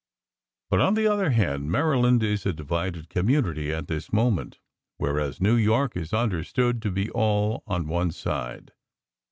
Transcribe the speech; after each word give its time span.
But, 0.71 0.81
on 0.81 0.95
the 0.95 1.05
other 1.05 1.29
hand, 1.29 1.69
Maryland 1.69 2.23
is 2.23 2.43
a 2.43 2.53
divided 2.53 3.07
community 3.07 3.71
at 3.71 3.85
this 3.87 4.11
moment, 4.11 4.57
whereas 4.97 5.39
New 5.39 5.53
York 5.55 5.95
is 5.95 6.11
understood 6.11 6.81
to 6.81 6.89
be 6.89 7.11
all 7.11 7.63
on 7.67 7.87
one 7.87 8.09
side. 8.09 8.73